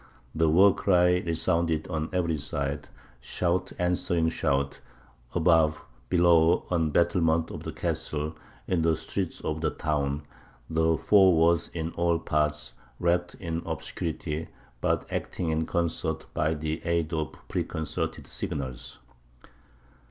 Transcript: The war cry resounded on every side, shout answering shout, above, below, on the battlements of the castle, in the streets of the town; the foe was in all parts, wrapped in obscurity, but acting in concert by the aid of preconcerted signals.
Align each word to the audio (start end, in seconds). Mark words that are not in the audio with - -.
The 0.33 0.49
war 0.49 0.73
cry 0.73 1.19
resounded 1.19 1.87
on 1.87 2.09
every 2.11 2.37
side, 2.37 2.89
shout 3.19 3.71
answering 3.77 4.29
shout, 4.29 4.79
above, 5.35 5.83
below, 6.09 6.65
on 6.71 6.85
the 6.85 6.89
battlements 6.91 7.51
of 7.51 7.61
the 7.61 7.71
castle, 7.71 8.35
in 8.65 8.81
the 8.81 8.95
streets 8.97 9.41
of 9.41 9.61
the 9.61 9.69
town; 9.69 10.23
the 10.67 10.97
foe 10.97 11.29
was 11.29 11.67
in 11.67 11.91
all 11.91 12.17
parts, 12.17 12.73
wrapped 12.99 13.35
in 13.35 13.61
obscurity, 13.63 14.47
but 14.81 15.05
acting 15.11 15.49
in 15.51 15.67
concert 15.67 16.25
by 16.33 16.55
the 16.55 16.81
aid 16.83 17.13
of 17.13 17.33
preconcerted 17.47 18.25
signals. 18.25 18.97